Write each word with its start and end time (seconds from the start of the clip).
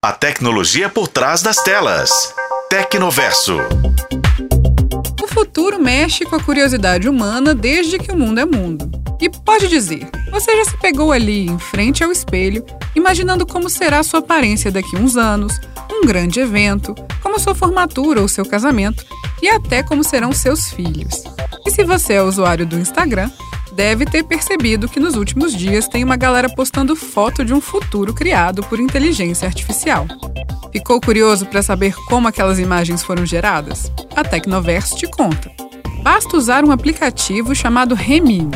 A 0.00 0.12
tecnologia 0.12 0.88
por 0.88 1.08
trás 1.08 1.42
das 1.42 1.56
telas. 1.56 2.32
Tecnoverso. 2.70 3.58
O 5.20 5.26
futuro 5.26 5.82
mexe 5.82 6.24
com 6.24 6.36
a 6.36 6.40
curiosidade 6.40 7.08
humana 7.08 7.52
desde 7.52 7.98
que 7.98 8.12
o 8.12 8.16
mundo 8.16 8.38
é 8.38 8.46
mundo. 8.46 8.88
E 9.20 9.28
pode 9.28 9.66
dizer, 9.66 10.08
você 10.30 10.56
já 10.56 10.66
se 10.66 10.76
pegou 10.76 11.10
ali 11.10 11.46
em 11.46 11.58
frente 11.58 12.04
ao 12.04 12.12
espelho, 12.12 12.64
imaginando 12.94 13.44
como 13.44 13.68
será 13.68 14.04
sua 14.04 14.20
aparência 14.20 14.70
daqui 14.70 14.94
a 14.94 15.00
uns 15.00 15.16
anos, 15.16 15.58
um 15.90 16.06
grande 16.06 16.38
evento, 16.38 16.94
como 17.20 17.40
sua 17.40 17.56
formatura 17.56 18.20
ou 18.20 18.28
seu 18.28 18.46
casamento, 18.46 19.04
e 19.42 19.48
até 19.48 19.82
como 19.82 20.04
serão 20.04 20.30
seus 20.32 20.70
filhos. 20.70 21.24
E 21.66 21.72
se 21.72 21.82
você 21.82 22.12
é 22.14 22.22
usuário 22.22 22.64
do 22.64 22.78
Instagram, 22.78 23.32
deve 23.72 24.04
ter 24.04 24.24
percebido 24.24 24.88
que 24.88 25.00
nos 25.00 25.14
últimos 25.14 25.54
dias 25.54 25.88
tem 25.88 26.04
uma 26.04 26.16
galera 26.16 26.48
postando 26.48 26.96
foto 26.96 27.44
de 27.44 27.52
um 27.52 27.60
futuro 27.60 28.12
criado 28.12 28.62
por 28.64 28.80
inteligência 28.80 29.46
artificial. 29.46 30.06
Ficou 30.72 31.00
curioso 31.00 31.46
para 31.46 31.62
saber 31.62 31.94
como 32.08 32.28
aquelas 32.28 32.58
imagens 32.58 33.02
foram 33.02 33.24
geradas? 33.24 33.90
A 34.14 34.22
Tecnoverse 34.22 34.96
te 34.96 35.06
conta. 35.06 35.50
Basta 36.02 36.36
usar 36.36 36.64
um 36.64 36.70
aplicativo 36.70 37.54
chamado 37.54 37.94
Remini. 37.94 38.50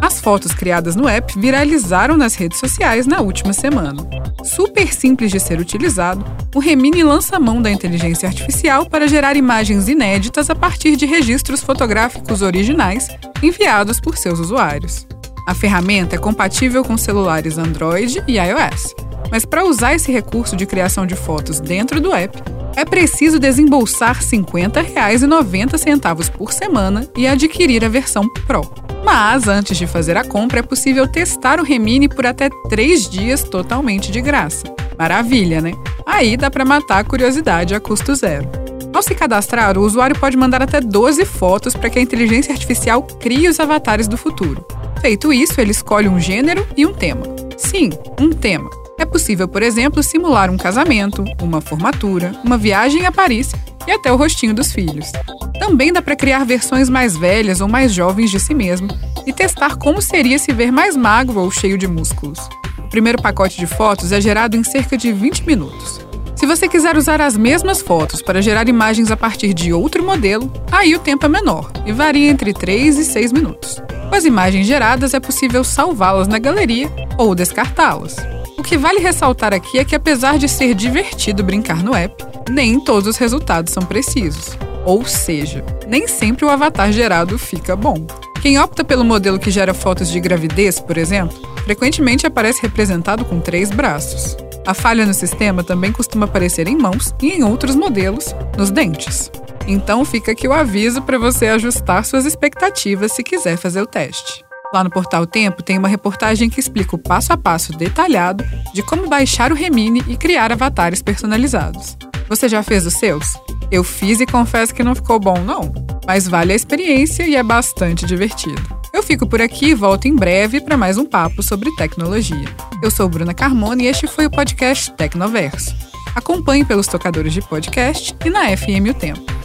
As 0.00 0.20
fotos 0.20 0.52
criadas 0.52 0.94
no 0.94 1.08
app 1.08 1.38
viralizaram 1.38 2.16
nas 2.16 2.34
redes 2.34 2.58
sociais 2.58 3.06
na 3.06 3.20
última 3.20 3.52
semana. 3.52 4.06
Super 4.48 4.94
simples 4.94 5.30
de 5.30 5.38
ser 5.38 5.60
utilizado, 5.60 6.24
o 6.54 6.58
Remini 6.58 7.02
lança 7.02 7.36
a 7.36 7.40
mão 7.40 7.60
da 7.60 7.70
inteligência 7.70 8.26
artificial 8.26 8.86
para 8.86 9.06
gerar 9.06 9.36
imagens 9.36 9.88
inéditas 9.88 10.48
a 10.48 10.54
partir 10.54 10.96
de 10.96 11.04
registros 11.04 11.62
fotográficos 11.62 12.40
originais 12.40 13.08
enviados 13.42 14.00
por 14.00 14.16
seus 14.16 14.40
usuários. 14.40 15.06
A 15.46 15.54
ferramenta 15.54 16.16
é 16.16 16.18
compatível 16.18 16.82
com 16.82 16.96
celulares 16.96 17.58
Android 17.58 18.24
e 18.26 18.38
iOS, 18.38 18.94
mas 19.30 19.44
para 19.44 19.66
usar 19.66 19.94
esse 19.94 20.10
recurso 20.10 20.56
de 20.56 20.64
criação 20.64 21.06
de 21.06 21.14
fotos 21.14 21.60
dentro 21.60 22.00
do 22.00 22.14
app, 22.14 22.42
é 22.74 22.86
preciso 22.86 23.38
desembolsar 23.38 24.16
R$ 24.16 24.24
50,90 24.24 26.30
por 26.30 26.54
semana 26.54 27.06
e 27.14 27.26
adquirir 27.26 27.84
a 27.84 27.88
versão 27.88 28.26
Pro. 28.46 28.87
Mas 29.10 29.48
antes 29.48 29.78
de 29.78 29.86
fazer 29.86 30.18
a 30.18 30.22
compra, 30.22 30.60
é 30.60 30.62
possível 30.62 31.08
testar 31.08 31.58
o 31.58 31.62
Remini 31.62 32.10
por 32.10 32.26
até 32.26 32.50
três 32.68 33.08
dias 33.08 33.42
totalmente 33.42 34.12
de 34.12 34.20
graça. 34.20 34.64
Maravilha, 34.98 35.62
né? 35.62 35.72
Aí 36.04 36.36
dá 36.36 36.50
para 36.50 36.62
matar 36.62 36.98
a 36.98 37.04
curiosidade 37.04 37.74
a 37.74 37.80
custo 37.80 38.14
zero. 38.14 38.46
Ao 38.92 39.02
se 39.02 39.14
cadastrar, 39.14 39.78
o 39.78 39.82
usuário 39.82 40.14
pode 40.18 40.36
mandar 40.36 40.60
até 40.60 40.78
12 40.78 41.24
fotos 41.24 41.74
para 41.74 41.88
que 41.88 41.98
a 41.98 42.02
inteligência 42.02 42.52
artificial 42.52 43.02
crie 43.02 43.48
os 43.48 43.58
avatares 43.58 44.08
do 44.08 44.18
futuro. 44.18 44.62
Feito 45.00 45.32
isso, 45.32 45.58
ele 45.58 45.70
escolhe 45.70 46.06
um 46.06 46.20
gênero 46.20 46.66
e 46.76 46.84
um 46.84 46.92
tema. 46.92 47.22
Sim, 47.56 47.90
um 48.20 48.28
tema. 48.28 48.68
É 48.98 49.06
possível, 49.06 49.48
por 49.48 49.62
exemplo, 49.62 50.02
simular 50.02 50.50
um 50.50 50.58
casamento, 50.58 51.24
uma 51.40 51.62
formatura, 51.62 52.38
uma 52.44 52.58
viagem 52.58 53.06
a 53.06 53.12
Paris 53.12 53.52
e 53.86 53.90
até 53.90 54.12
o 54.12 54.16
rostinho 54.16 54.52
dos 54.52 54.70
filhos. 54.70 55.10
Também 55.58 55.92
dá 55.92 56.00
para 56.00 56.16
criar 56.16 56.44
versões 56.44 56.88
mais 56.88 57.16
velhas 57.16 57.60
ou 57.60 57.68
mais 57.68 57.92
jovens 57.92 58.30
de 58.30 58.40
si 58.40 58.54
mesmo 58.54 58.88
e 59.26 59.32
testar 59.32 59.76
como 59.76 60.00
seria 60.00 60.38
se 60.38 60.52
ver 60.52 60.70
mais 60.70 60.96
magro 60.96 61.40
ou 61.40 61.50
cheio 61.50 61.76
de 61.76 61.86
músculos. 61.86 62.38
O 62.78 62.88
primeiro 62.88 63.20
pacote 63.20 63.58
de 63.58 63.66
fotos 63.66 64.12
é 64.12 64.20
gerado 64.20 64.56
em 64.56 64.64
cerca 64.64 64.96
de 64.96 65.12
20 65.12 65.46
minutos. 65.46 66.00
Se 66.34 66.46
você 66.46 66.68
quiser 66.68 66.96
usar 66.96 67.20
as 67.20 67.36
mesmas 67.36 67.82
fotos 67.82 68.22
para 68.22 68.40
gerar 68.40 68.68
imagens 68.68 69.10
a 69.10 69.16
partir 69.16 69.52
de 69.52 69.72
outro 69.72 70.04
modelo, 70.04 70.50
aí 70.70 70.94
o 70.94 71.00
tempo 71.00 71.26
é 71.26 71.28
menor 71.28 71.70
e 71.84 71.92
varia 71.92 72.30
entre 72.30 72.54
3 72.54 72.96
e 72.96 73.04
6 73.04 73.32
minutos. 73.32 73.82
Com 74.08 74.14
as 74.14 74.24
imagens 74.24 74.66
geradas, 74.66 75.12
é 75.14 75.20
possível 75.20 75.64
salvá-las 75.64 76.28
na 76.28 76.38
galeria 76.38 76.90
ou 77.18 77.34
descartá-las. 77.34 78.16
O 78.56 78.62
que 78.62 78.78
vale 78.78 79.00
ressaltar 79.00 79.52
aqui 79.52 79.78
é 79.78 79.84
que, 79.84 79.96
apesar 79.96 80.38
de 80.38 80.48
ser 80.48 80.74
divertido 80.74 81.42
brincar 81.42 81.82
no 81.82 81.94
app, 81.94 82.24
nem 82.48 82.80
todos 82.80 83.08
os 83.08 83.16
resultados 83.16 83.72
são 83.72 83.82
precisos. 83.82 84.56
Ou 84.88 85.04
seja, 85.04 85.62
nem 85.86 86.08
sempre 86.08 86.46
o 86.46 86.48
avatar 86.48 86.90
gerado 86.90 87.38
fica 87.38 87.76
bom. 87.76 88.06
Quem 88.40 88.58
opta 88.58 88.82
pelo 88.82 89.04
modelo 89.04 89.38
que 89.38 89.50
gera 89.50 89.74
fotos 89.74 90.08
de 90.08 90.18
gravidez, 90.18 90.80
por 90.80 90.96
exemplo, 90.96 91.36
frequentemente 91.64 92.26
aparece 92.26 92.62
representado 92.62 93.22
com 93.22 93.38
três 93.38 93.70
braços. 93.70 94.34
A 94.66 94.72
falha 94.72 95.04
no 95.04 95.12
sistema 95.12 95.62
também 95.62 95.92
costuma 95.92 96.24
aparecer 96.24 96.66
em 96.68 96.78
mãos 96.78 97.14
e 97.20 97.32
em 97.32 97.44
outros 97.44 97.76
modelos, 97.76 98.34
nos 98.56 98.70
dentes. 98.70 99.30
Então 99.66 100.06
fica 100.06 100.32
aqui 100.32 100.48
o 100.48 100.54
aviso 100.54 101.02
para 101.02 101.18
você 101.18 101.48
ajustar 101.48 102.06
suas 102.06 102.24
expectativas 102.24 103.12
se 103.12 103.22
quiser 103.22 103.58
fazer 103.58 103.82
o 103.82 103.86
teste. 103.86 104.42
Lá 104.72 104.82
no 104.82 104.88
Portal 104.88 105.26
Tempo 105.26 105.62
tem 105.62 105.76
uma 105.76 105.88
reportagem 105.88 106.48
que 106.48 106.60
explica 106.60 106.96
o 106.96 106.98
passo 106.98 107.30
a 107.30 107.36
passo 107.36 107.76
detalhado 107.76 108.42
de 108.72 108.82
como 108.82 109.06
baixar 109.06 109.52
o 109.52 109.54
Remini 109.54 110.02
e 110.08 110.16
criar 110.16 110.50
avatares 110.50 111.02
personalizados. 111.02 111.94
Você 112.26 112.48
já 112.48 112.62
fez 112.62 112.86
os 112.86 112.94
seus? 112.94 113.36
Eu 113.70 113.84
fiz 113.84 114.18
e 114.18 114.26
confesso 114.26 114.74
que 114.74 114.82
não 114.82 114.94
ficou 114.94 115.20
bom, 115.20 115.38
não. 115.40 115.72
Mas 116.06 116.26
vale 116.26 116.52
a 116.52 116.56
experiência 116.56 117.26
e 117.26 117.36
é 117.36 117.42
bastante 117.42 118.06
divertido. 118.06 118.62
Eu 118.92 119.02
fico 119.02 119.26
por 119.26 119.42
aqui 119.42 119.66
e 119.66 119.74
volto 119.74 120.06
em 120.06 120.14
breve 120.14 120.60
para 120.60 120.76
mais 120.76 120.96
um 120.96 121.04
papo 121.04 121.42
sobre 121.42 121.70
tecnologia. 121.76 122.48
Eu 122.82 122.90
sou 122.90 123.08
Bruna 123.08 123.34
Carmona 123.34 123.82
e 123.82 123.86
este 123.86 124.06
foi 124.06 124.24
o 124.24 124.30
podcast 124.30 124.90
Tecnoverso. 124.92 125.76
Acompanhe 126.14 126.64
pelos 126.64 126.86
tocadores 126.86 127.32
de 127.32 127.42
podcast 127.42 128.16
e 128.24 128.30
na 128.30 128.56
FM 128.56 128.88
O 128.90 128.94
Tempo. 128.94 129.37